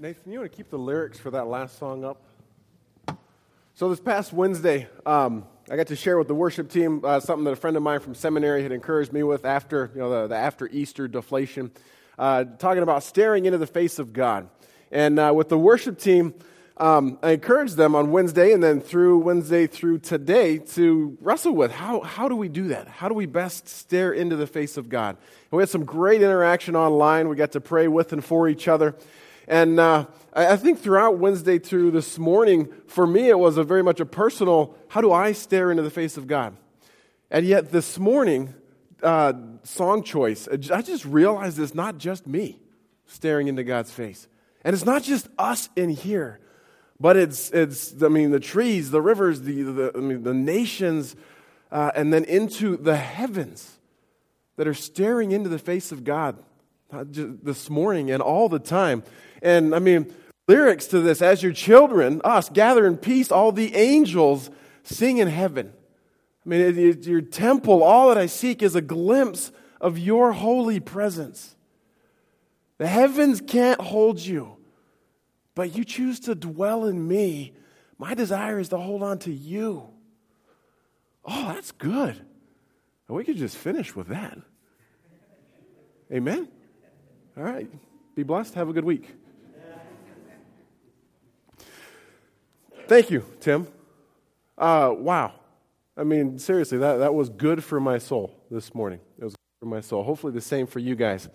[0.00, 2.22] Nathan, you want to keep the lyrics for that last song up?
[3.74, 7.42] So, this past Wednesday, um, I got to share with the worship team uh, something
[7.46, 10.28] that a friend of mine from seminary had encouraged me with after, you know, the,
[10.28, 11.72] the after Easter deflation,
[12.16, 14.48] uh, talking about staring into the face of God.
[14.92, 16.32] And uh, with the worship team,
[16.76, 21.72] um, I encouraged them on Wednesday and then through Wednesday through today to wrestle with
[21.72, 22.86] how, how do we do that?
[22.86, 25.16] How do we best stare into the face of God?
[25.50, 27.28] And we had some great interaction online.
[27.28, 28.94] We got to pray with and for each other.
[29.48, 33.82] And uh, I think throughout Wednesday through this morning, for me, it was a very
[33.82, 36.54] much a personal how do I stare into the face of God?
[37.30, 38.54] And yet this morning,
[39.02, 42.60] uh, song choice, I just realized it's not just me
[43.06, 44.28] staring into God's face.
[44.64, 46.40] And it's not just us in here,
[47.00, 51.16] but it's, it's I mean, the trees, the rivers, the, the, I mean, the nations,
[51.72, 53.78] uh, and then into the heavens
[54.56, 56.36] that are staring into the face of God
[56.90, 59.02] this morning and all the time.
[59.42, 60.12] And I mean,
[60.46, 64.50] lyrics to this as your children, us, gather in peace, all the angels
[64.82, 65.72] sing in heaven.
[66.44, 71.54] I mean, your temple, all that I seek is a glimpse of your holy presence.
[72.78, 74.56] The heavens can't hold you,
[75.54, 77.54] but you choose to dwell in me.
[77.98, 79.88] My desire is to hold on to you.
[81.24, 82.16] Oh, that's good.
[83.08, 84.38] And we could just finish with that.
[86.10, 86.48] Amen?
[87.38, 87.70] All right.
[88.16, 88.54] Be blessed.
[88.54, 89.14] Have a good week.
[92.88, 93.68] Thank you, Tim.
[94.56, 95.34] Uh, wow.
[95.96, 98.98] I mean, seriously, that, that was good for my soul this morning.
[99.20, 100.02] It was good for my soul.
[100.02, 101.28] Hopefully, the same for you guys.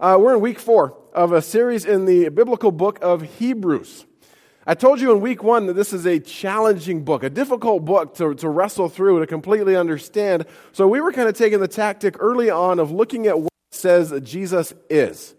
[0.00, 4.06] Uh, we're in week four of a series in the biblical book of Hebrews.
[4.66, 8.16] I told you in week one that this is a challenging book, a difficult book
[8.16, 10.46] to, to wrestle through, to completely understand.
[10.72, 14.12] So we were kind of taking the tactic early on of looking at what says
[14.24, 15.36] Jesus is.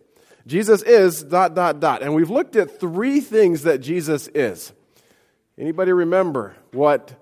[0.47, 2.03] Jesus is dot, dot, dot.
[2.03, 4.73] And we've looked at three things that Jesus is.
[5.57, 7.13] Anybody remember what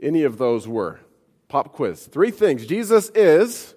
[0.00, 1.00] any of those were?
[1.48, 2.06] Pop quiz.
[2.06, 2.66] Three things.
[2.66, 3.74] Jesus is,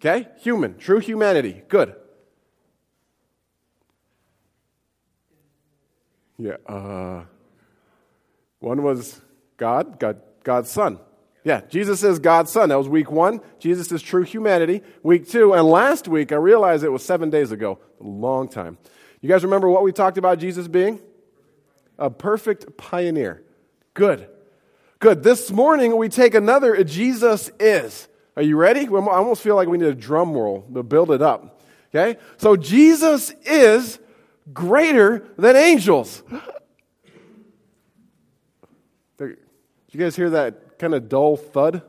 [0.00, 1.62] okay, human, true humanity.
[1.68, 1.94] Good.
[6.36, 7.24] Yeah, uh,
[8.58, 9.20] one was
[9.56, 10.98] God, God, God's Son.
[11.44, 12.70] Yeah, Jesus is God's Son.
[12.70, 13.40] That was week one.
[13.58, 14.82] Jesus is true humanity.
[15.02, 18.78] Week two, and last week, I realized it was seven days ago, a long time.
[19.20, 21.00] You guys remember what we talked about Jesus being?
[21.98, 23.42] a perfect pioneer.
[23.94, 24.28] Good.
[24.98, 25.22] Good.
[25.22, 28.08] This morning we take another Jesus is.
[28.36, 28.88] Are you ready?
[28.88, 31.62] I almost feel like we need a drum roll to build it up.
[31.94, 32.18] Okay?
[32.38, 34.00] So Jesus is
[34.52, 36.22] greater than angels.
[39.18, 39.36] Did
[39.92, 41.82] you guys hear that kind of dull thud?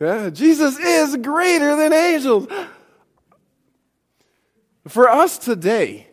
[0.00, 2.46] Yeah, Jesus is greater than angels.
[4.86, 6.08] For us today,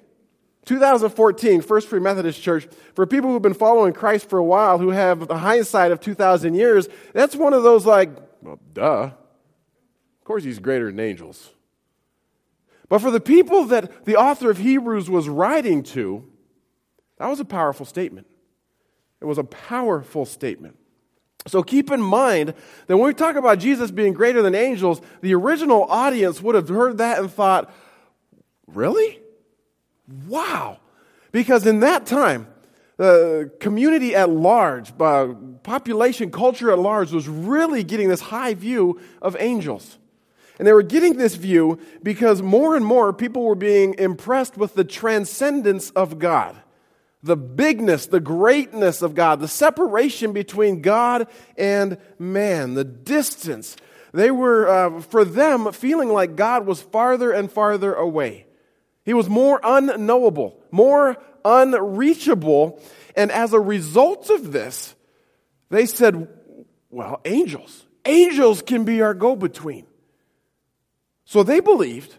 [0.65, 4.91] 2014, First Free Methodist Church, for people who've been following Christ for a while, who
[4.91, 8.09] have the hindsight of 2,000 years, that's one of those like,
[8.41, 9.03] well, duh.
[9.03, 11.51] Of course, he's greater than angels.
[12.87, 16.25] But for the people that the author of Hebrews was writing to,
[17.17, 18.27] that was a powerful statement.
[19.19, 20.77] It was a powerful statement.
[21.47, 22.53] So keep in mind
[22.87, 26.69] that when we talk about Jesus being greater than angels, the original audience would have
[26.69, 27.73] heard that and thought,
[28.67, 29.19] really?
[30.27, 30.79] Wow.
[31.31, 32.47] Because in that time,
[32.97, 39.35] the community at large, population, culture at large, was really getting this high view of
[39.39, 39.97] angels.
[40.59, 44.75] And they were getting this view because more and more people were being impressed with
[44.75, 46.55] the transcendence of God,
[47.23, 53.77] the bigness, the greatness of God, the separation between God and man, the distance.
[54.11, 58.45] They were, uh, for them, feeling like God was farther and farther away.
[59.05, 62.81] He was more unknowable, more unreachable.
[63.15, 64.93] And as a result of this,
[65.69, 66.27] they said,
[66.89, 67.85] well, angels.
[68.05, 69.87] Angels can be our go between.
[71.25, 72.15] So they believed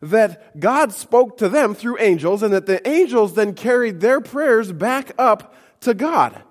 [0.00, 4.72] that God spoke to them through angels and that the angels then carried their prayers
[4.72, 6.42] back up to God.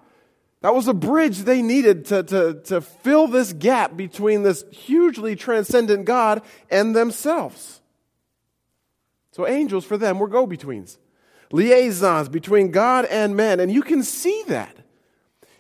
[0.62, 5.36] That was a bridge they needed to, to, to fill this gap between this hugely
[5.36, 7.82] transcendent God and themselves.
[9.32, 10.98] So angels for them were go betweens,
[11.52, 13.60] liaisons between God and man.
[13.60, 14.76] And you can see that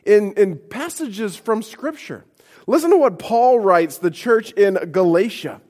[0.03, 2.25] in, in passages from Scripture.
[2.65, 5.61] Listen to what Paul writes the church in Galatia.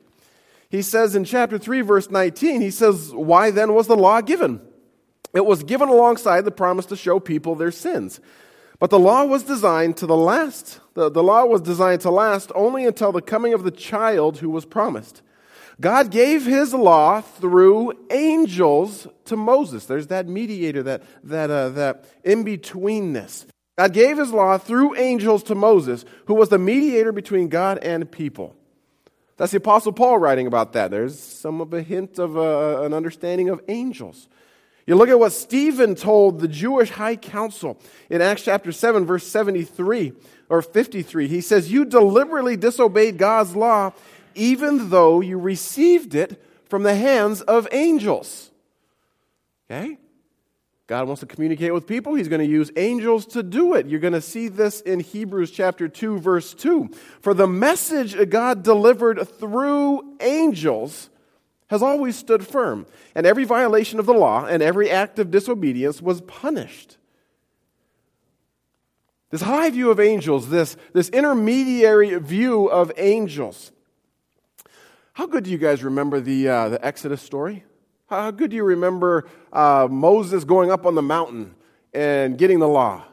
[0.69, 4.61] He says in chapter 3, verse 19, he says, Why then was the law given?
[5.33, 8.19] It was given alongside the promise to show people their sins.
[8.79, 12.51] But the law was designed to the last, the, the law was designed to last
[12.53, 15.21] only until the coming of the child who was promised.
[15.79, 19.85] God gave his law through angels to Moses.
[19.85, 23.45] There's that mediator, that, that, uh, that in betweenness.
[23.77, 28.11] God gave his law through angels to Moses, who was the mediator between God and
[28.11, 28.56] people.
[29.38, 30.92] That's the Apostle Paul writing about that.
[30.92, 34.28] There's some of a hint of a, an understanding of angels.
[34.86, 37.80] You look at what Stephen told the Jewish high council
[38.10, 40.13] in Acts chapter 7, verse 73
[40.50, 41.28] or 53.
[41.28, 43.94] He says, You deliberately disobeyed God's law
[44.38, 48.51] even though you received it from the hands of angels.
[49.69, 49.98] Okay?
[50.88, 52.16] God wants to communicate with people.
[52.16, 53.88] He's going to use angels to do it.
[53.88, 56.89] You're going to see this in Hebrews chapter 2 verse 2.
[57.19, 61.10] For the message God delivered through angels
[61.69, 66.01] has always stood firm, and every violation of the law and every act of disobedience
[66.01, 66.98] was punished.
[69.30, 73.74] This high view of angels, this, this intermediary view of angels,
[75.12, 77.66] how good do you guys remember the, uh, the Exodus story?
[78.07, 81.56] How good do you remember uh, Moses going up on the mountain
[81.94, 83.04] and getting the law?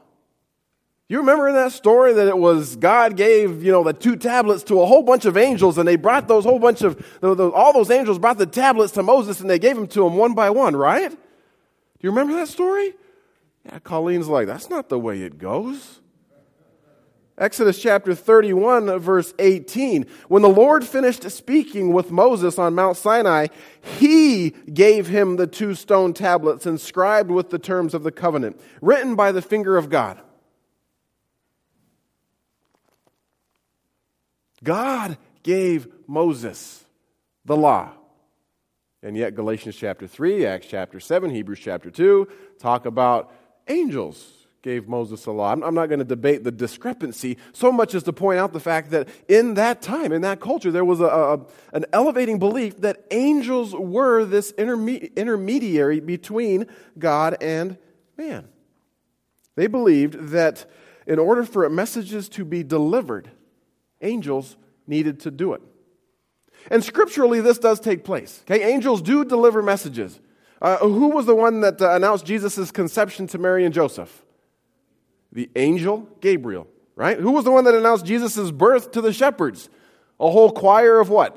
[1.09, 4.63] You remember in that story that it was God gave, you know, the two tablets
[4.65, 7.91] to a whole bunch of angels and they brought those whole bunch of, all those
[7.91, 10.77] angels brought the tablets to Moses and they gave them to him one by one,
[10.77, 11.11] right?
[11.11, 11.17] Do
[12.01, 12.95] you remember that story?
[13.67, 16.01] Yeah, Colleen's like, that's not the way it goes.
[17.37, 20.07] Exodus chapter 31, verse 18.
[20.29, 23.49] When the Lord finished speaking with Moses on Mount Sinai,
[23.81, 29.17] he gave him the two stone tablets inscribed with the terms of the covenant, written
[29.17, 30.21] by the finger of God.
[34.63, 36.85] God gave Moses
[37.45, 37.91] the law.
[39.03, 42.29] And yet, Galatians chapter 3, Acts chapter 7, Hebrews chapter 2
[42.59, 43.33] talk about
[43.69, 45.53] angels gave Moses a law.
[45.53, 48.61] I'm, I'm not going to debate the discrepancy so much as to point out the
[48.61, 51.41] fact that in that time, in that culture, there was a, a
[51.75, 56.67] an elevating belief that angels were this interme- intermediary between
[56.99, 57.77] God and
[58.17, 58.49] man.
[59.55, 60.65] They believed that
[61.07, 63.31] in order for messages to be delivered,
[64.01, 64.57] angels
[64.87, 65.61] needed to do it.
[66.71, 68.43] And scripturally, this does take place.
[68.51, 70.21] Okay, angels do deliver messages.
[70.63, 74.24] Uh, who was the one that uh, announced Jesus' conception to Mary and Joseph?
[75.35, 76.67] The angel Gabriel,
[76.97, 77.19] right?
[77.19, 79.69] Who was the one that announced Jesus' birth to the shepherds?
[80.21, 81.37] A whole choir of what?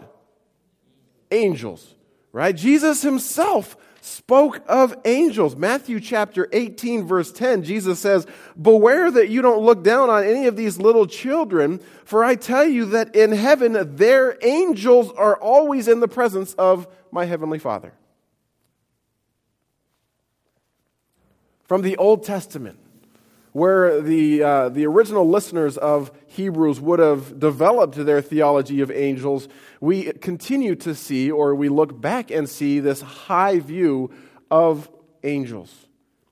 [1.31, 1.95] Angels,
[2.31, 2.55] right?
[2.55, 5.55] Jesus himself spoke of angels.
[5.55, 8.25] Matthew chapter 18, verse 10, Jesus says,
[8.59, 12.65] Beware that you don't look down on any of these little children, for I tell
[12.65, 17.93] you that in heaven their angels are always in the presence of my heavenly Father.
[21.65, 22.79] From the Old Testament,
[23.57, 29.49] where the, uh, the original listeners of Hebrews would have developed their theology of angels,
[29.81, 34.11] we continue to see, or we look back and see, this high view
[34.51, 34.87] of
[35.23, 35.87] angels.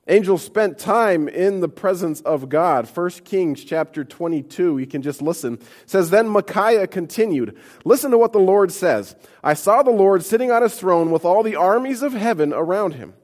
[0.07, 2.87] Angels spent time in the presence of God.
[2.87, 5.57] 1 Kings chapter 22, you can just listen.
[5.87, 9.15] Says, Then Micaiah continued, Listen to what the Lord says.
[9.43, 12.93] I saw the Lord sitting on his throne with all the armies of heaven around
[12.93, 13.15] him,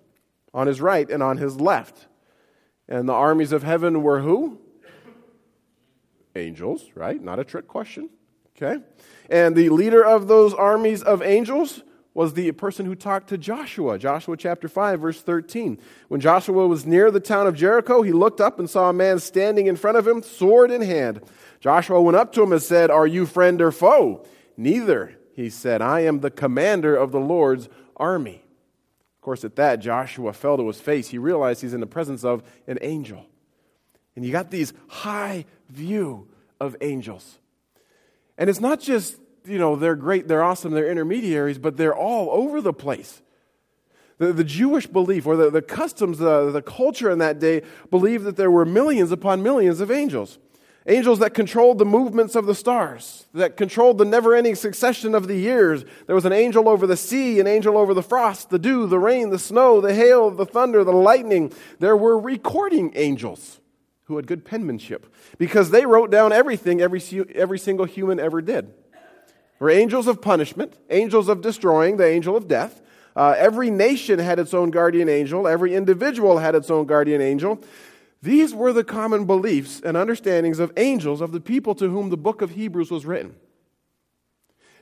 [0.56, 2.08] on his right and on his left.
[2.92, 4.60] And the armies of heaven were who?
[6.36, 7.24] Angels, right?
[7.24, 8.10] Not a trick question.
[8.58, 8.84] Okay?
[9.30, 13.98] And the leader of those armies of angels was the person who talked to Joshua.
[13.98, 15.80] Joshua chapter 5, verse 13.
[16.10, 19.20] When Joshua was near the town of Jericho, he looked up and saw a man
[19.20, 21.22] standing in front of him, sword in hand.
[21.62, 24.26] Joshua went up to him and said, Are you friend or foe?
[24.58, 28.44] Neither, he said, I am the commander of the Lord's army.
[29.22, 31.10] Of course, at that, Joshua fell to his face.
[31.10, 33.28] He realized he's in the presence of an angel.
[34.16, 36.28] And you got these high view
[36.60, 37.38] of angels.
[38.36, 42.32] And it's not just, you know, they're great, they're awesome, they're intermediaries, but they're all
[42.32, 43.22] over the place.
[44.18, 47.62] The, the Jewish belief, or the, the customs, the, the culture in that day,
[47.92, 50.40] believed that there were millions upon millions of angels.
[50.88, 55.28] Angels that controlled the movements of the stars, that controlled the never ending succession of
[55.28, 55.86] the years.
[56.08, 58.98] There was an angel over the sea, an angel over the frost, the dew, the
[58.98, 61.54] rain, the snow, the hail, the thunder, the lightning.
[61.78, 63.60] There were recording angels
[64.06, 65.06] who had good penmanship
[65.38, 67.02] because they wrote down everything every,
[67.36, 68.74] every single human ever did.
[68.92, 72.82] There were angels of punishment, angels of destroying, the angel of death.
[73.16, 77.62] Uh, every nation had its own guardian angel, every individual had its own guardian angel.
[78.22, 82.18] These were the common beliefs and understandings of angels of the people to whom the
[82.18, 83.36] book of Hebrews was written.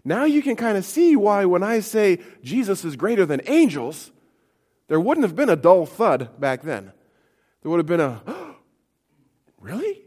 [0.03, 4.11] Now you can kind of see why, when I say Jesus is greater than angels,
[4.87, 6.91] there wouldn't have been a dull thud back then.
[7.61, 8.55] There would have been a, oh,
[9.59, 10.01] really?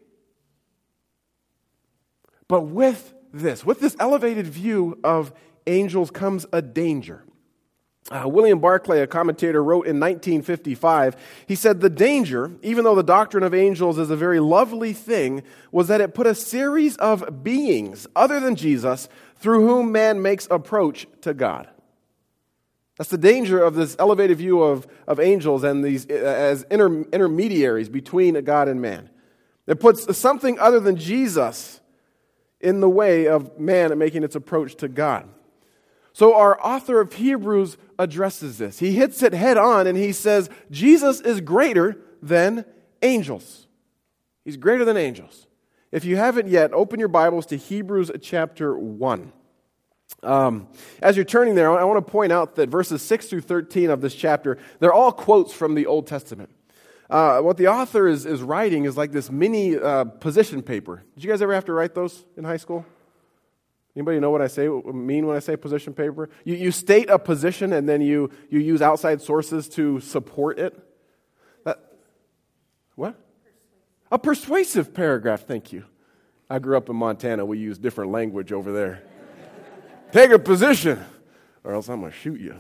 [2.48, 5.32] But with this, with this elevated view of
[5.66, 7.24] angels comes a danger.
[8.10, 11.16] Uh, William Barclay, a commentator, wrote in 1955,
[11.46, 15.42] he said, The danger, even though the doctrine of angels is a very lovely thing,
[15.70, 20.48] was that it put a series of beings other than Jesus through whom man makes
[20.50, 21.68] approach to God.
[22.98, 27.02] That's the danger of this elevated view of, of angels and these uh, as inter,
[27.12, 29.10] intermediaries between God and man.
[29.66, 31.80] It puts something other than Jesus
[32.60, 35.28] in the way of man making its approach to God.
[36.12, 38.78] So, our author of Hebrews addresses this.
[38.78, 42.64] He hits it head on and he says, Jesus is greater than
[43.00, 43.66] angels.
[44.44, 45.46] He's greater than angels.
[45.90, 49.32] If you haven't yet, open your Bibles to Hebrews chapter 1.
[50.22, 50.68] Um,
[51.00, 54.00] as you're turning there, I want to point out that verses 6 through 13 of
[54.00, 56.50] this chapter, they're all quotes from the Old Testament.
[57.10, 61.02] Uh, what the author is, is writing is like this mini uh, position paper.
[61.14, 62.86] Did you guys ever have to write those in high school?
[63.94, 66.30] Anybody know what I say mean when I say position paper?
[66.44, 70.78] You, you state a position and then you, you use outside sources to support it.
[71.64, 71.78] That,
[72.94, 73.16] what?
[74.10, 75.84] A persuasive paragraph, thank you.
[76.48, 77.44] I grew up in Montana.
[77.44, 79.02] We use different language over there.
[80.10, 81.02] Take a position,
[81.64, 82.56] or else I'm going to shoot you.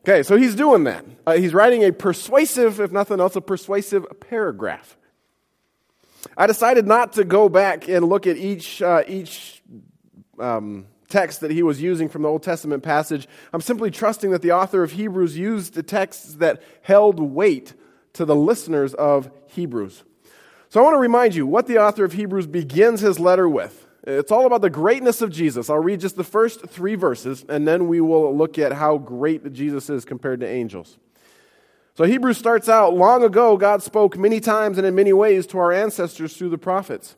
[0.00, 1.02] Okay, so he's doing that.
[1.26, 4.98] Uh, he's writing a persuasive, if nothing else, a persuasive paragraph.
[6.36, 9.62] I decided not to go back and look at each, uh, each
[10.38, 13.28] um, text that he was using from the Old Testament passage.
[13.52, 17.74] I'm simply trusting that the author of Hebrews used the texts that held weight
[18.14, 20.04] to the listeners of Hebrews.
[20.68, 23.86] So I want to remind you what the author of Hebrews begins his letter with.
[24.06, 25.70] It's all about the greatness of Jesus.
[25.70, 29.52] I'll read just the first three verses, and then we will look at how great
[29.52, 30.98] Jesus is compared to angels.
[31.96, 35.58] So Hebrews starts out long ago, God spoke many times and in many ways to
[35.58, 37.14] our ancestors through the prophets.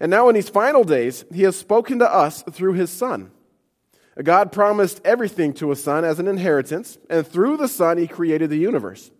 [0.00, 3.30] And now in these final days, he has spoken to us through his Son.
[4.22, 8.50] God promised everything to a Son as an inheritance, and through the Son, he created
[8.50, 9.10] the universe.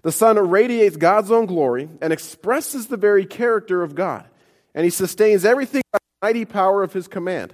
[0.00, 4.26] The Son radiates God's own glory and expresses the very character of God,
[4.74, 7.52] and he sustains everything by the mighty power of his command.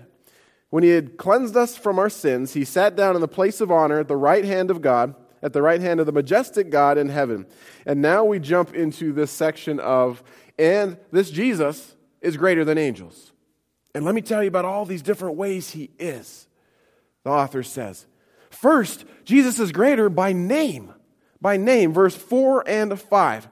[0.71, 3.73] When he had cleansed us from our sins, he sat down in the place of
[3.73, 6.97] honor at the right hand of God at the right hand of the majestic God
[6.97, 7.47] in heaven.
[7.85, 10.25] And now we jump into this section of,
[10.59, 13.31] and this Jesus is greater than angels.
[13.95, 16.49] And let me tell you about all these different ways he is.
[17.25, 18.07] The author says,
[18.49, 20.95] First, Jesus is greater by name.
[21.43, 23.49] By name, verse 4 and 5.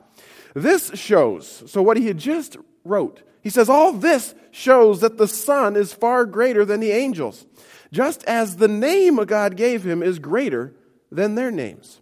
[0.55, 5.29] This shows, so what he had just wrote, he says, All this shows that the
[5.29, 7.45] Son is far greater than the angels,
[7.93, 10.75] just as the name God gave him is greater
[11.15, 12.01] than their names.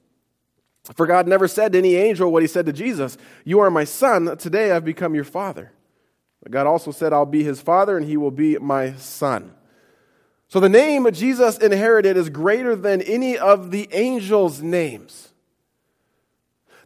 [0.94, 3.84] For God never said to any angel what he said to Jesus You are my
[3.84, 5.72] son, today I've become your father.
[6.42, 9.52] But God also said, I'll be his father, and he will be my son.
[10.48, 15.28] So the name Jesus inherited is greater than any of the angels' names.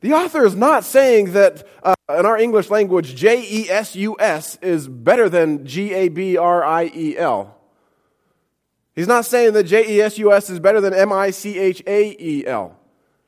[0.01, 4.17] The author is not saying that uh, in our English language, J E S U
[4.19, 7.57] S is better than G A B R I E L.
[8.95, 11.59] He's not saying that J E S U S is better than M I C
[11.59, 12.79] H A E L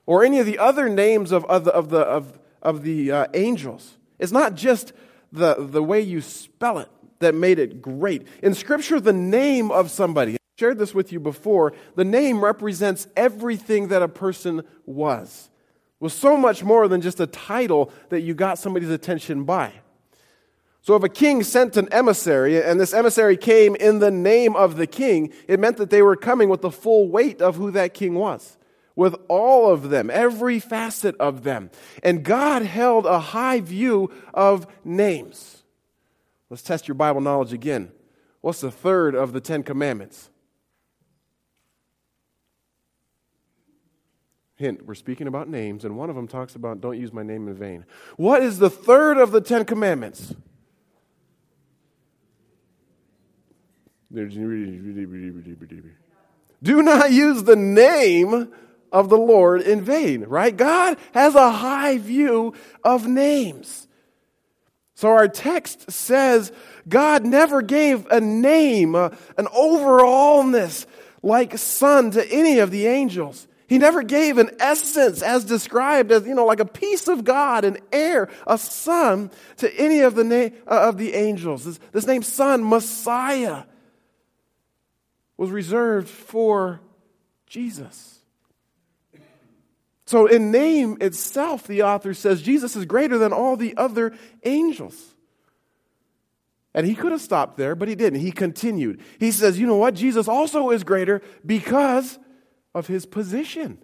[0.06, 3.26] or any of the other names of, of the, of the, of, of the uh,
[3.34, 3.98] angels.
[4.18, 4.92] It's not just
[5.32, 8.26] the, the way you spell it that made it great.
[8.42, 13.08] In Scripture, the name of somebody, I shared this with you before, the name represents
[13.16, 15.50] everything that a person was.
[15.98, 19.72] Was so much more than just a title that you got somebody's attention by.
[20.86, 24.76] So if a king sent an emissary, and this emissary came in the name of
[24.76, 27.92] the king, it meant that they were coming with the full weight of who that
[27.92, 28.56] king was,
[28.94, 31.72] with all of them, every facet of them.
[32.04, 35.64] And God held a high view of names.
[36.50, 37.90] Let's test your Bible knowledge again.
[38.40, 40.30] What's the third of the Ten Commandments?
[44.54, 47.48] Hint, we're speaking about names, and one of them talks about don't use my name
[47.48, 47.84] in vain.
[48.16, 50.32] What is the third of the Ten Commandments?
[56.62, 58.52] Do not use the name
[58.92, 60.56] of the Lord in vain, right?
[60.56, 63.86] God has a high view of names.
[64.94, 66.52] So our text says
[66.88, 70.86] God never gave a name, an overallness
[71.22, 73.46] like son to any of the angels.
[73.68, 77.64] He never gave an essence as described as, you know, like a piece of God,
[77.64, 81.64] an heir, a son to any of the, na- uh, of the angels.
[81.64, 83.64] This, this name, son, Messiah
[85.36, 86.80] was reserved for
[87.46, 88.20] Jesus.
[90.06, 95.14] So, in name itself, the author says Jesus is greater than all the other angels.
[96.74, 98.20] And he could have stopped there, but he didn't.
[98.20, 99.00] He continued.
[99.18, 99.94] He says, You know what?
[99.94, 102.18] Jesus also is greater because
[102.74, 103.78] of his position.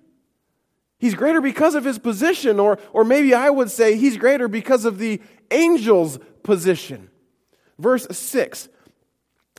[0.99, 4.85] He's greater because of his position, or, or maybe I would say he's greater because
[4.85, 7.11] of the angel's position.
[7.79, 8.69] Verse 6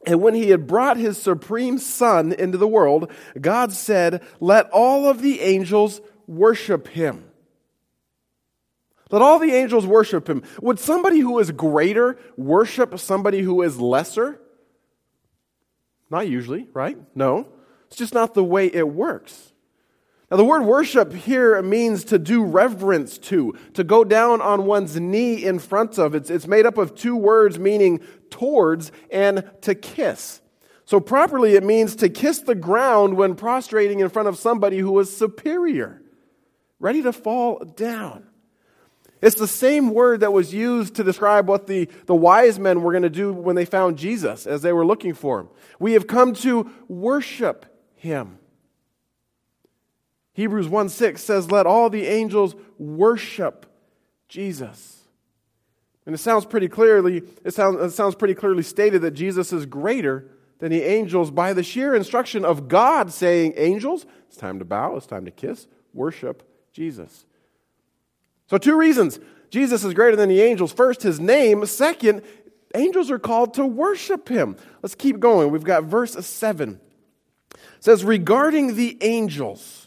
[0.06, 5.08] And when he had brought his supreme son into the world, God said, Let all
[5.08, 7.26] of the angels worship him.
[9.10, 10.44] Let all the angels worship him.
[10.62, 14.40] Would somebody who is greater worship somebody who is lesser?
[16.10, 16.98] Not usually, right?
[17.16, 17.48] No.
[17.88, 19.53] It's just not the way it works.
[20.32, 25.00] Now, the word worship here means to do reverence to, to go down on one's
[25.00, 26.16] knee in front of.
[26.16, 28.00] It's, it's made up of two words meaning
[28.30, 30.42] towards and to kiss.
[30.86, 34.98] So, properly, it means to kiss the ground when prostrating in front of somebody who
[35.00, 36.02] is superior,
[36.80, 38.28] ready to fall down.
[39.22, 42.92] It's the same word that was used to describe what the, the wise men were
[42.92, 45.50] going to do when they found Jesus as they were looking for him.
[45.80, 47.66] We have come to worship
[47.96, 48.40] him.
[50.34, 53.66] Hebrews 1 6 says, Let all the angels worship
[54.28, 55.00] Jesus.
[56.06, 59.66] And it sounds pretty clearly, it sounds, it sounds pretty clearly stated that Jesus is
[59.66, 64.66] greater than the angels by the sheer instruction of God saying, Angels, it's time to
[64.66, 67.26] bow, it's time to kiss, worship Jesus.
[68.48, 70.74] So, two reasons Jesus is greater than the angels.
[70.74, 71.66] First, his name.
[71.68, 72.24] Second,
[72.74, 74.58] angels are called to worship him.
[74.82, 75.52] Let's keep going.
[75.52, 76.80] We've got verse 7.
[77.52, 79.83] It says, Regarding the angels,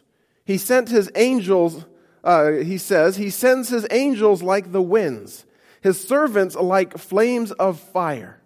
[0.46, 1.84] he sent his angels,
[2.22, 5.44] uh, he says, he sends his angels like the winds,
[5.82, 8.40] his servants like flames of fire.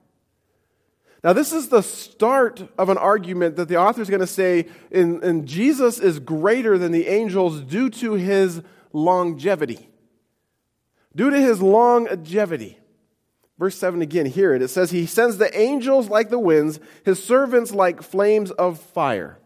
[1.23, 4.66] Now, this is the start of an argument that the author is going to say
[4.90, 8.62] in, in Jesus is greater than the angels due to his
[8.95, 9.90] longevity.
[11.14, 12.78] Due to his longevity.
[13.59, 14.62] Verse 7 again, hear it.
[14.62, 19.38] It says, He sends the angels like the winds, his servants like flames of fire.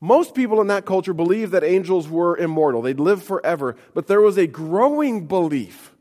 [0.00, 3.76] Most people in that culture believed that angels were immortal, they'd live forever.
[3.94, 5.94] But there was a growing belief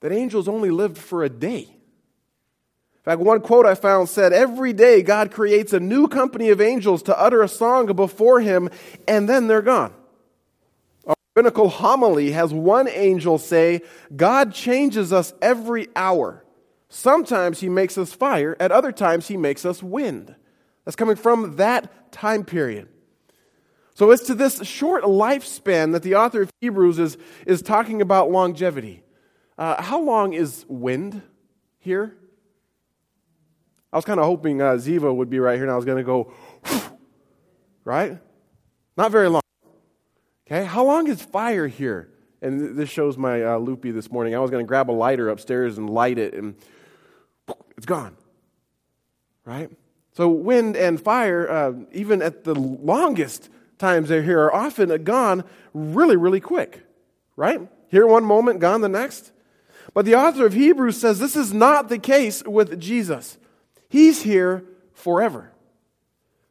[0.00, 1.68] that angels only lived for a day.
[3.04, 6.60] In fact, one quote I found said, Every day God creates a new company of
[6.60, 8.70] angels to utter a song before him,
[9.06, 9.92] and then they're gone.
[11.06, 13.82] A rabbinical homily has one angel say,
[14.16, 16.44] God changes us every hour.
[16.88, 20.34] Sometimes he makes us fire, at other times he makes us wind.
[20.84, 22.88] That's coming from that time period.
[23.94, 28.30] So it's to this short lifespan that the author of Hebrews is, is talking about
[28.30, 29.04] longevity.
[29.56, 31.22] Uh, how long is wind
[31.78, 32.16] here?
[33.92, 35.98] I was kind of hoping uh, Ziva would be right here and I was going
[35.98, 36.32] to go,
[37.84, 38.18] right?
[38.96, 39.42] Not very long.
[40.48, 42.10] Okay, how long is fire here?
[42.42, 44.34] And this shows my uh, loopy this morning.
[44.34, 46.56] I was going to grab a lighter upstairs and light it, and
[47.76, 48.16] it's gone.
[49.44, 49.70] Right?
[50.12, 53.48] So, wind and fire, uh, even at the longest
[53.84, 56.82] times they're here are often gone really, really quick,
[57.36, 57.60] right?
[57.88, 59.32] Here one moment, gone the next.
[59.92, 63.38] But the author of Hebrews says this is not the case with Jesus.
[63.88, 65.52] He's here forever.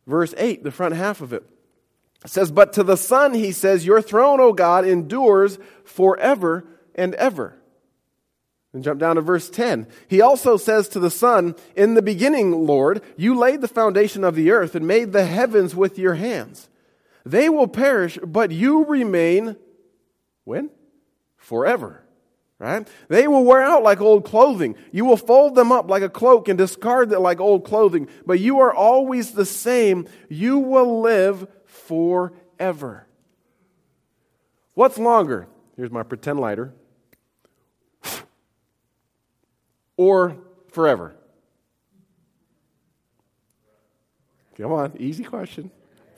[0.06, 1.44] Verse 8, the front half of it
[2.26, 6.66] says, But to the Son, he says, Your throne, O God, endures forever
[6.96, 7.56] and ever.
[8.74, 9.88] And jump down to verse 10.
[10.08, 14.36] He also says to the Son, In the beginning, Lord, you laid the foundation of
[14.36, 16.70] the earth and made the heavens with your hands.
[17.26, 19.56] They will perish, but you remain
[20.44, 20.70] when?
[21.38, 22.04] Forever.
[22.60, 22.88] Right?
[23.10, 24.76] They will wear out like old clothing.
[24.92, 28.08] You will fold them up like a cloak and discard it like old clothing.
[28.26, 30.08] But you are always the same.
[30.30, 33.08] You will live forever.
[34.76, 35.48] What's longer?
[35.76, 36.74] Here's my pretend lighter.
[39.96, 40.38] Or
[40.72, 41.16] forever?
[44.58, 45.70] Come on, easy question.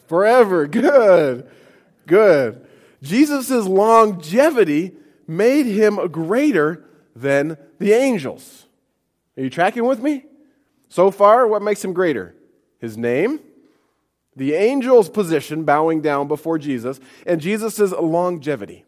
[0.08, 0.68] Forever.
[0.68, 1.50] Good.
[2.08, 2.66] Good.
[3.02, 4.94] Jesus' longevity
[5.28, 8.66] made him greater than the angels.
[9.38, 10.26] Are you tracking with me?
[10.90, 12.36] So far, what makes him greater?
[12.80, 13.40] His name,
[14.36, 18.86] the angel's position, bowing down before Jesus, and Jesus' longevity.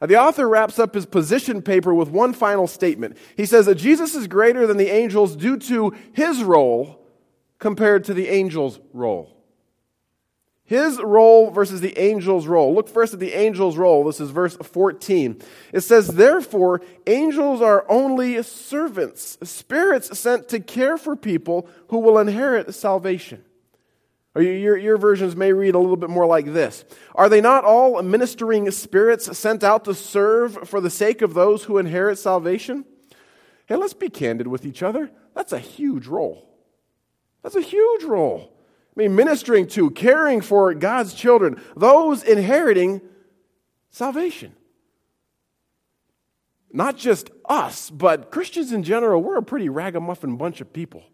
[0.00, 3.16] Now, the author wraps up his position paper with one final statement.
[3.36, 7.04] He says that Jesus is greater than the angels due to his role
[7.58, 9.37] compared to the angel's role.
[10.68, 12.74] His role versus the angel's role.
[12.74, 14.04] Look first at the angel's role.
[14.04, 15.40] This is verse 14.
[15.72, 22.18] It says, Therefore, angels are only servants, spirits sent to care for people who will
[22.18, 23.46] inherit salvation.
[24.34, 27.64] Or your, your versions may read a little bit more like this Are they not
[27.64, 32.84] all ministering spirits sent out to serve for the sake of those who inherit salvation?
[33.64, 35.10] Hey, let's be candid with each other.
[35.34, 36.46] That's a huge role.
[37.42, 38.52] That's a huge role.
[38.98, 43.00] Mean, ministering to, caring for God's children, those inheriting
[43.90, 44.56] salvation.
[46.72, 51.04] Not just us, but Christians in general, we're a pretty ragamuffin bunch of people.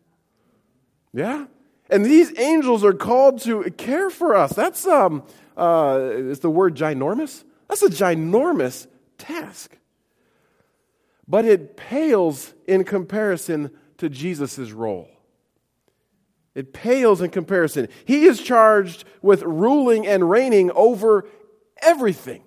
[1.12, 1.44] Yeah?
[1.90, 4.54] And these angels are called to care for us.
[4.54, 5.22] That's, um,
[5.54, 7.44] uh, is the word ginormous?
[7.68, 8.86] That's a ginormous
[9.18, 9.76] task.
[11.28, 15.10] But it pales in comparison to Jesus' role.
[16.54, 17.88] It pales in comparison.
[18.04, 21.28] He is charged with ruling and reigning over
[21.82, 22.44] everything.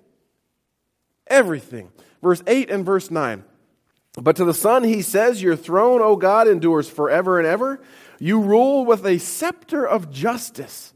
[1.26, 1.90] Everything.
[2.22, 3.44] Verse 8 and verse 9.
[4.20, 7.80] But to the Son he says, Your throne, O God, endures forever and ever.
[8.18, 10.94] You rule with a scepter of justice.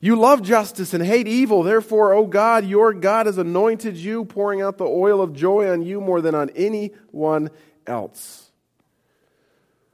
[0.00, 1.62] You love justice and hate evil.
[1.62, 5.82] Therefore, O God, your God has anointed you, pouring out the oil of joy on
[5.82, 7.50] you more than on anyone
[7.86, 8.50] else.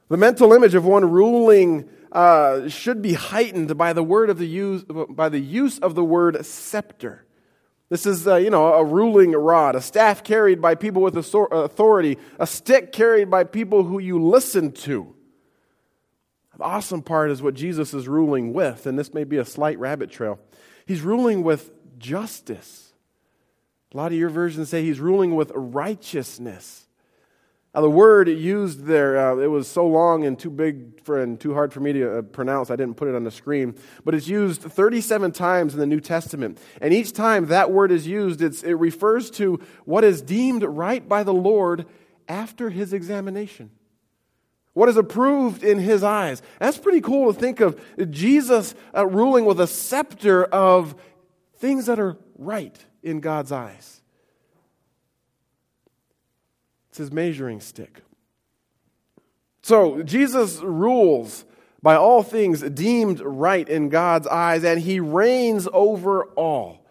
[0.07, 4.47] The mental image of one ruling uh, should be heightened by the word of the
[4.47, 7.27] use, by the use of the word scepter.
[7.89, 12.17] This is, uh, you know, a ruling rod, a staff carried by people with authority,
[12.39, 15.13] a stick carried by people who you listen to.
[16.57, 19.77] The awesome part is what Jesus is ruling with, and this may be a slight
[19.77, 20.39] rabbit trail.
[20.87, 22.93] He's ruling with justice.
[23.93, 26.86] A lot of your versions say he's ruling with righteousness.
[27.75, 31.39] Now, the word used there, uh, it was so long and too big for, and
[31.39, 33.75] too hard for me to uh, pronounce, I didn't put it on the screen.
[34.03, 36.59] But it's used 37 times in the New Testament.
[36.81, 41.23] And each time that word is used, it refers to what is deemed right by
[41.23, 41.85] the Lord
[42.27, 43.69] after his examination
[44.77, 46.39] what is approved in his eyes.
[46.59, 50.93] That's pretty cool to think of Jesus uh, ruling with a scepter of
[51.55, 53.96] things that are right in God's eyes.
[56.97, 58.01] It's his measuring stick.
[59.61, 61.45] So, Jesus rules
[61.79, 66.83] by all things deemed right in God's eyes, and he reigns over all.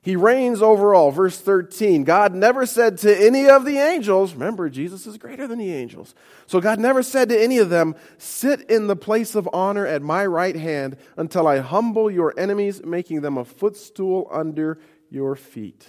[0.00, 1.10] He reigns over all.
[1.10, 5.58] Verse 13 God never said to any of the angels, remember, Jesus is greater than
[5.58, 6.14] the angels.
[6.46, 10.02] So God never said to any of them, Sit in the place of honor at
[10.02, 14.78] my right hand until I humble your enemies, making them a footstool under
[15.10, 15.88] your feet.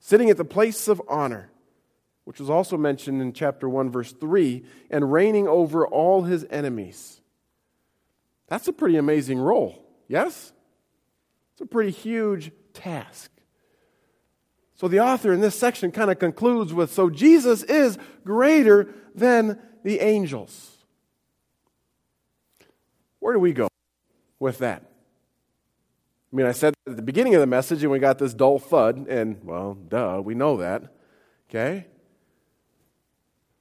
[0.00, 1.50] Sitting at the place of honor,
[2.26, 7.20] which was also mentioned in chapter 1, verse 3, and reigning over all his enemies.
[8.48, 10.52] That's a pretty amazing role, yes?
[11.52, 13.30] It's a pretty huge task.
[14.74, 19.60] So the author in this section kind of concludes with so Jesus is greater than
[19.84, 20.84] the angels.
[23.20, 23.68] Where do we go
[24.40, 24.82] with that?
[26.32, 28.58] I mean, I said at the beginning of the message, and we got this dull
[28.58, 30.92] thud, and well, duh, we know that.
[31.48, 31.86] Okay?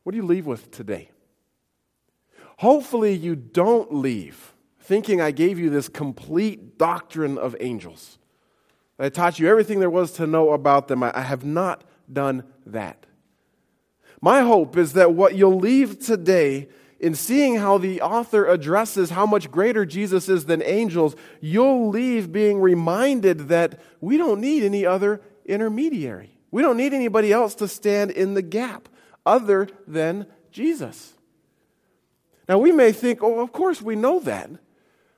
[0.05, 1.09] What do you leave with today?
[2.59, 8.19] Hopefully, you don't leave thinking I gave you this complete doctrine of angels.
[8.99, 11.01] I taught you everything there was to know about them.
[11.01, 13.07] I have not done that.
[14.21, 19.25] My hope is that what you'll leave today in seeing how the author addresses how
[19.25, 24.85] much greater Jesus is than angels, you'll leave being reminded that we don't need any
[24.85, 26.37] other intermediary.
[26.51, 28.87] We don't need anybody else to stand in the gap
[29.25, 31.13] other than Jesus.
[32.47, 34.49] Now, we may think, oh, of course we know that.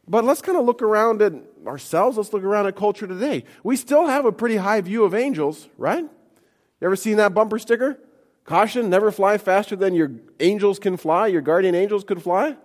[0.07, 1.33] But let's kind of look around at
[1.65, 2.17] ourselves.
[2.17, 3.43] Let's look around at culture today.
[3.63, 6.03] We still have a pretty high view of angels, right?
[6.03, 7.99] You ever seen that bumper sticker?
[8.45, 12.55] Caution, never fly faster than your angels can fly, your guardian angels could fly.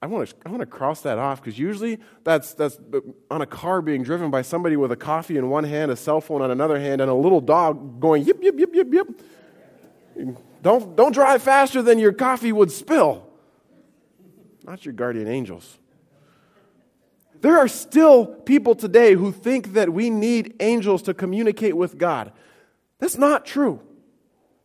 [0.00, 3.42] I want to, I want to cross that off because usually that's, that's uh, on
[3.42, 6.42] a car being driven by somebody with a coffee in one hand, a cell phone
[6.42, 9.08] on another hand, and a little dog going yip, yip, yip, yip, yip.
[10.62, 13.26] Don't, don't drive faster than your coffee would spill.
[14.64, 15.78] Not your guardian angels.
[17.40, 22.32] There are still people today who think that we need angels to communicate with God.
[22.98, 23.80] That's not true.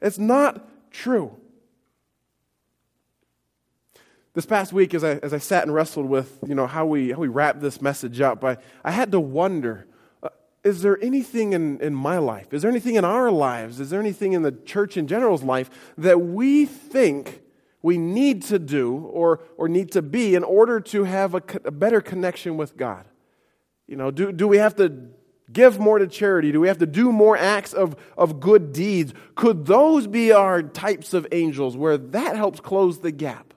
[0.01, 1.37] It's not true.
[4.33, 7.11] This past week, as I, as I sat and wrestled with you know, how, we,
[7.11, 9.85] how we wrap this message up, I, I had to wonder
[10.63, 13.99] is there anything in, in my life, is there anything in our lives, is there
[13.99, 17.41] anything in the church in general's life that we think
[17.81, 21.71] we need to do or, or need to be in order to have a, a
[21.71, 23.05] better connection with God?
[23.87, 25.09] You know, do, do we have to
[25.51, 26.53] give more to charity?
[26.53, 29.13] Do we have to do more acts of, of good deeds?
[29.35, 33.53] Could those be our types of angels where that helps close the gap?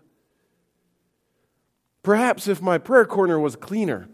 [2.02, 4.08] Perhaps if my prayer corner was cleaner,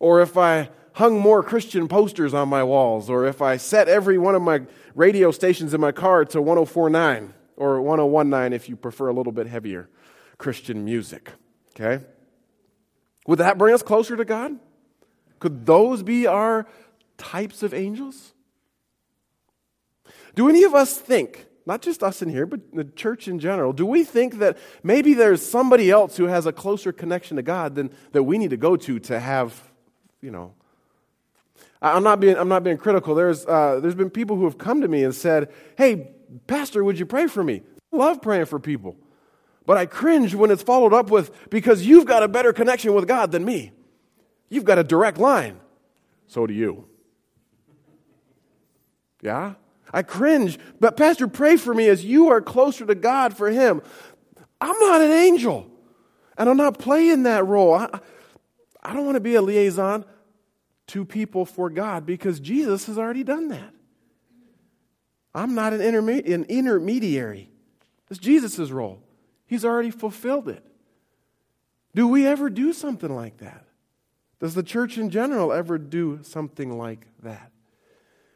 [0.00, 4.18] or if I hung more Christian posters on my walls, or if I set every
[4.18, 4.62] one of my
[4.96, 9.46] radio stations in my car to 1049, or 1019 if you prefer a little bit
[9.46, 9.88] heavier
[10.38, 11.30] Christian music.
[11.70, 12.04] Okay?
[13.28, 14.58] Would that bring us closer to God?
[15.38, 16.66] Could those be our
[17.16, 18.34] types of angels?
[20.34, 23.72] Do any of us think, not just us in here, but the church in general,
[23.72, 27.76] do we think that maybe there's somebody else who has a closer connection to God
[27.76, 29.62] than that we need to go to to have,
[30.20, 30.54] you know?
[31.80, 33.14] I'm not being, I'm not being critical.
[33.14, 36.12] There's, uh, there's been people who have come to me and said, Hey,
[36.46, 37.62] Pastor, would you pray for me?
[37.92, 38.96] I love praying for people.
[39.64, 43.06] But I cringe when it's followed up with, because you've got a better connection with
[43.06, 43.72] God than me.
[44.48, 45.60] You've got a direct line.
[46.26, 46.86] So do you.
[49.22, 49.54] Yeah?
[49.92, 53.82] I cringe, but Pastor, pray for me as you are closer to God for Him.
[54.60, 55.70] I'm not an angel,
[56.36, 57.74] and I'm not playing that role.
[57.74, 57.88] I,
[58.82, 60.04] I don't want to be a liaison
[60.88, 63.72] to people for God because Jesus has already done that.
[65.34, 67.50] I'm not an, interme- an intermediary.
[68.10, 69.02] It's Jesus' role.
[69.46, 70.64] He's already fulfilled it.
[71.94, 73.64] Do we ever do something like that?
[74.40, 77.50] Does the church in general ever do something like that?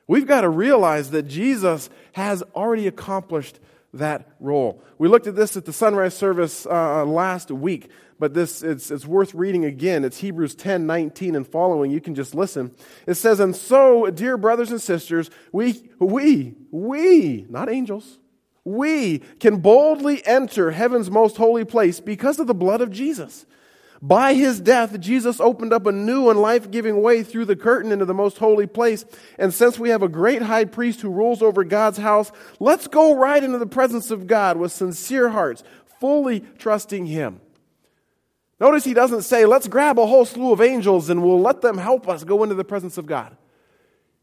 [0.07, 3.61] We've got to realize that Jesus has already accomplished
[3.95, 4.83] that role.
[4.99, 9.07] We looked at this at the sunrise service uh, last week, but this it's, it's
[9.07, 10.05] worth reading again.
[10.05, 11.91] It's Hebrews 10 19 and following.
[11.91, 12.75] You can just listen.
[13.07, 18.19] It says, And so, dear brothers and sisters, we, we, we, not angels,
[18.65, 23.45] we can boldly enter heaven's most holy place because of the blood of Jesus.
[24.05, 27.93] By his death, Jesus opened up a new and life giving way through the curtain
[27.93, 29.05] into the most holy place.
[29.39, 33.15] And since we have a great high priest who rules over God's house, let's go
[33.15, 35.63] right into the presence of God with sincere hearts,
[36.01, 37.41] fully trusting him.
[38.59, 41.79] Notice he doesn't say, let's grab a whole slew of angels and we'll let them
[41.79, 43.37] help us go into the presence of God.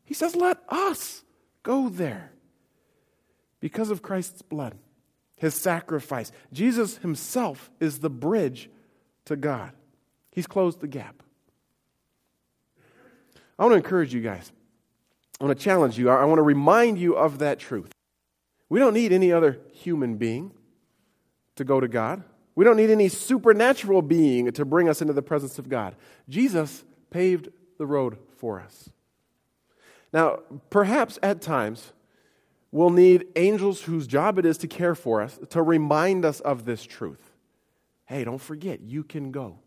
[0.04, 1.24] He says, let us
[1.64, 2.34] go there
[3.62, 4.78] because of Christ's blood,
[5.38, 6.34] his sacrifice.
[6.52, 8.70] Jesus himself is the bridge
[9.30, 9.72] to God.
[10.32, 11.22] He's closed the gap.
[13.58, 14.52] I want to encourage you guys.
[15.40, 16.10] I want to challenge you.
[16.10, 17.92] I want to remind you of that truth.
[18.70, 20.52] We don't need any other human being
[21.56, 22.24] to go to God.
[22.56, 25.96] We don't need any supernatural being to bring us into the presence of God.
[26.28, 28.90] Jesus paved the road for us.
[30.12, 30.40] Now,
[30.72, 31.94] perhaps at times,
[32.72, 36.66] we'll need angels whose job it is to care for us to remind us of
[36.66, 37.29] this truth
[38.10, 39.60] hey, don't forget, you can go.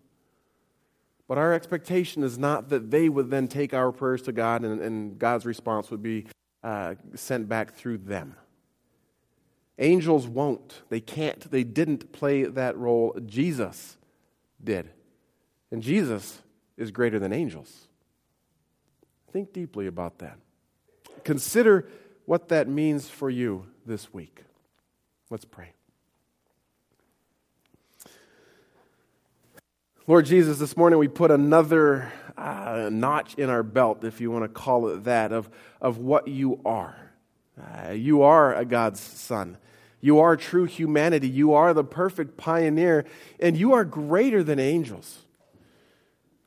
[1.28, 4.80] But our expectation is not that they would then take our prayers to God and,
[4.80, 6.26] and God's response would be
[6.64, 8.34] uh, sent back through them.
[9.78, 10.82] Angels won't.
[10.88, 11.48] They can't.
[11.52, 13.16] They didn't play that role.
[13.24, 13.96] Jesus
[14.62, 14.90] did.
[15.70, 16.42] And Jesus
[16.76, 17.86] is greater than angels.
[19.32, 20.36] Think deeply about that.
[21.22, 21.88] Consider
[22.26, 24.42] what that means for you this week.
[25.30, 25.74] Let's pray.
[30.08, 34.42] Lord Jesus, this morning we put another uh, notch in our belt, if you want
[34.42, 35.48] to call it that, of,
[35.80, 37.12] of what you are.
[37.56, 39.58] Uh, you are a God's son.
[40.00, 41.28] You are true humanity.
[41.28, 43.04] You are the perfect pioneer,
[43.38, 45.20] and you are greater than angels.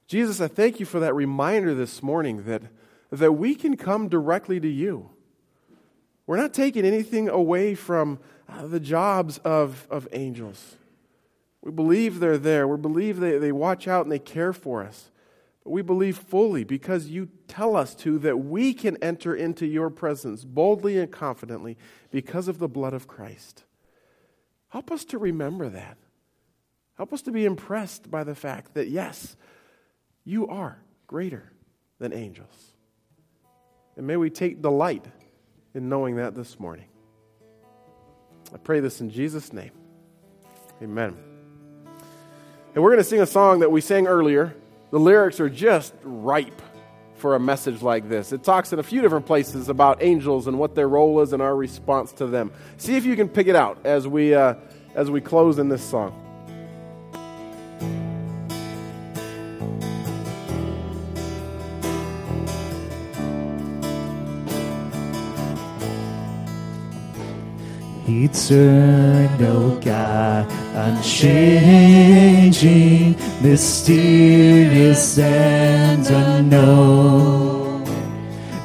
[0.07, 2.63] Jesus, I thank you for that reminder this morning that,
[3.09, 5.11] that we can come directly to you.
[6.27, 10.75] We're not taking anything away from uh, the jobs of, of angels.
[11.65, 12.67] We believe they're there.
[12.67, 15.09] We believe they, they watch out and they care for us.
[15.63, 19.89] But we believe fully because you tell us to that we can enter into your
[19.89, 21.75] presence boldly and confidently
[22.11, 23.63] because of the blood of Christ.
[24.69, 25.97] Help us to remember that.
[26.97, 29.35] Help us to be impressed by the fact that, yes,
[30.23, 31.51] you are greater
[31.97, 32.73] than angels.
[33.97, 35.05] And may we take delight
[35.73, 36.87] in knowing that this morning.
[38.53, 39.71] I pray this in Jesus' name.
[40.81, 41.34] Amen.
[42.75, 44.53] And we're going to sing a song that we sang earlier.
[44.91, 46.61] The lyrics are just ripe
[47.15, 48.33] for a message like this.
[48.33, 51.41] It talks in a few different places about angels and what their role is and
[51.41, 52.51] our response to them.
[52.75, 54.55] See if you can pick it out as we, uh,
[54.93, 56.24] as we close in this song.
[68.23, 71.97] Eternal God, unchanging,
[73.41, 77.83] mysterious and unknown.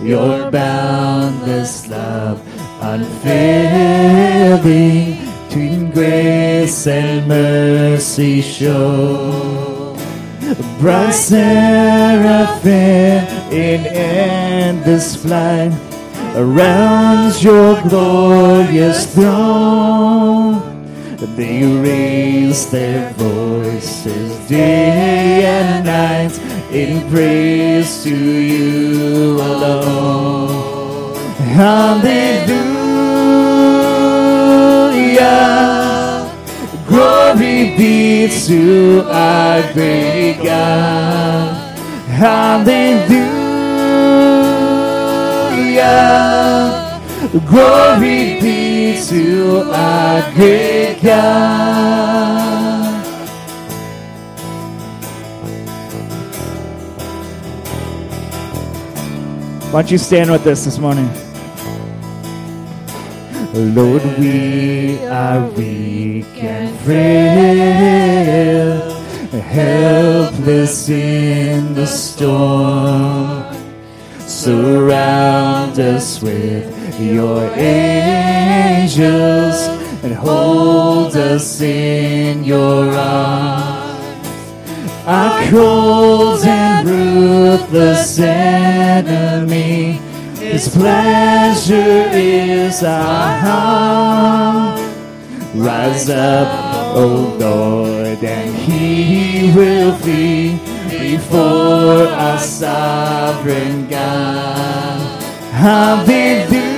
[0.01, 2.41] Your boundless love,
[2.81, 3.49] unfailing,
[5.49, 9.97] between grace and mercy show.
[10.79, 12.71] Bright seraphim
[13.53, 15.90] in endless flight
[16.37, 20.61] around your glorious throne.
[21.37, 26.39] They raise their voices day and night
[26.73, 31.15] in praise to you alone.
[31.37, 32.71] Hallelujah.
[36.87, 41.77] Glory be to our great God.
[42.09, 43.40] Hallelujah.
[47.47, 52.11] Glory be to our great God.
[59.73, 61.09] Why don't you stand with us this morning?
[63.55, 68.21] Lord, we are weak and frail,
[69.43, 72.90] helpless in the storm.
[75.81, 79.57] Us with your angels
[80.05, 84.05] and hold us in your arms.
[85.07, 89.93] Our cold and ruthless enemy,
[90.39, 94.79] his pleasure is our harm.
[95.55, 100.59] Rise up, O Lord, and he will flee
[100.91, 105.10] before our sovereign God.
[105.61, 106.73] Hallelujah.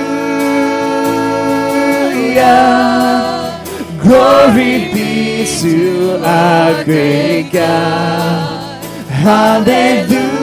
[4.01, 8.83] Glory be to our great God.
[9.07, 10.33] Hallelujah.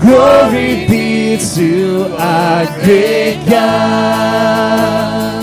[0.00, 5.39] Glory be to our great God.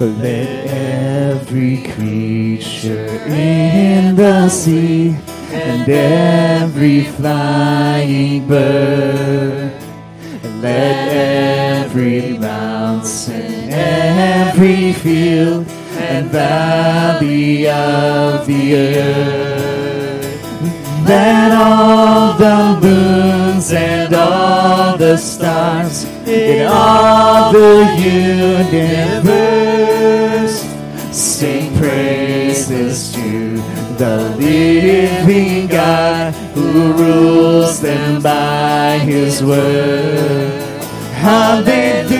[0.00, 5.14] Let every creature in the sea
[5.52, 9.74] and every flying bird,
[10.62, 11.08] let
[11.84, 15.66] every mountain, every field
[15.98, 20.42] and valley of the earth,
[21.06, 29.89] let all the moons and all the stars in all the universe
[33.00, 33.56] praises to
[33.96, 40.62] the living God who rules them by his word.
[41.12, 42.18] Hallelujah.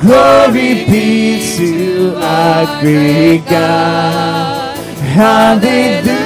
[0.00, 4.76] Glory be to our great God.
[4.98, 6.20] Hallelujah.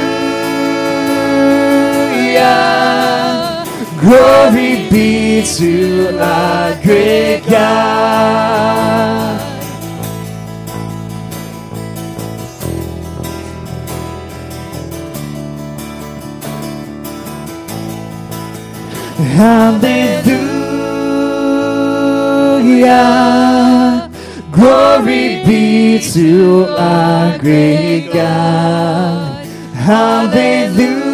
[4.01, 8.88] Glory be to our great God.
[19.39, 20.51] Hallelujah.
[24.51, 29.47] Glory be to our great God.
[29.77, 31.07] Hallelujah.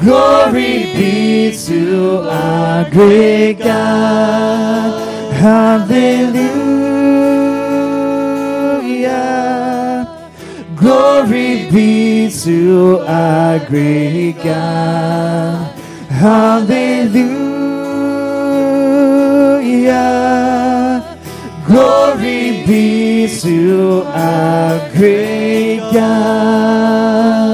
[0.00, 5.34] Glory be to our great God.
[5.34, 6.53] Hallelujah.
[10.84, 15.72] Glory be to our great God.
[16.10, 17.16] Hallelujah.
[21.66, 27.53] Glory be to our great God.